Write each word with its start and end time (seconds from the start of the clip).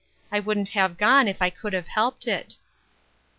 I 0.31 0.39
wouldn't 0.39 0.69
have 0.69 0.97
gone 0.97 1.27
if 1.27 1.43
I 1.43 1.51
could 1.51 1.73
have 1.73 1.85
helped 1.89 2.27
it." 2.27 2.57